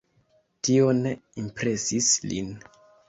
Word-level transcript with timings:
Tio 0.67 0.87
ne 1.01 1.11
impresis 1.43 2.09
lin. 2.33 2.51